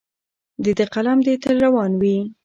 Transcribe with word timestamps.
د 0.63 0.65
ده 0.77 0.85
قلم 0.93 1.17
دې 1.25 1.33
تل 1.43 1.55
روان 1.65 1.91
وي. 2.01 2.17